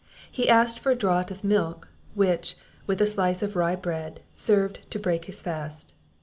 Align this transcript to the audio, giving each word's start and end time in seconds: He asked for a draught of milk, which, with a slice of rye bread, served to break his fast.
He 0.31 0.49
asked 0.49 0.79
for 0.79 0.91
a 0.91 0.95
draught 0.95 1.29
of 1.29 1.43
milk, 1.43 1.89
which, 2.15 2.57
with 2.87 3.01
a 3.03 3.05
slice 3.05 3.43
of 3.43 3.55
rye 3.55 3.75
bread, 3.75 4.21
served 4.33 4.79
to 4.89 4.97
break 4.97 5.25
his 5.25 5.43
fast. 5.43 5.93